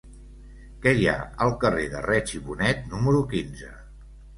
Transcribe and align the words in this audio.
Què 0.85 0.93
hi 1.01 1.05
ha 1.11 1.13
al 1.47 1.55
carrer 1.65 1.85
de 1.95 2.03
Reig 2.09 2.37
i 2.41 2.45
Bonet 2.51 2.85
número 2.97 3.25
quinze? 3.33 3.75